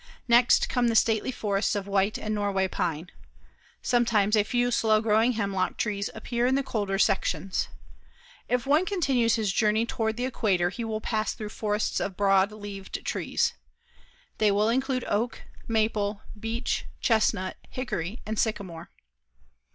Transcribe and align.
Next 0.27 0.67
come 0.67 0.87
the 0.87 0.95
stately 0.95 1.31
forests 1.31 1.75
of 1.75 1.85
white 1.85 2.17
and 2.17 2.33
Norway 2.33 2.67
pine. 2.67 3.11
Sometimes 3.83 4.35
a 4.35 4.41
few 4.43 4.71
slow 4.71 4.99
growing 4.99 5.33
hemlock 5.33 5.77
trees 5.77 6.09
appear 6.15 6.47
in 6.47 6.55
the 6.55 6.63
colder 6.63 6.97
sections. 6.97 7.67
If 8.49 8.65
one 8.65 8.87
continues 8.87 9.35
his 9.35 9.53
journey 9.53 9.85
toward 9.85 10.17
the 10.17 10.25
equator 10.25 10.71
he 10.71 10.83
will 10.83 11.01
next 11.01 11.09
pass 11.11 11.33
through 11.35 11.49
forests 11.49 11.99
of 11.99 12.17
broad 12.17 12.51
leaved 12.51 13.05
trees. 13.05 13.53
They 14.39 14.49
will 14.51 14.69
include 14.69 15.05
oak, 15.07 15.43
maple, 15.67 16.23
beech, 16.39 16.85
chestnut, 16.99 17.57
hickory, 17.69 18.23
and 18.25 18.39
sycamore. 18.39 18.89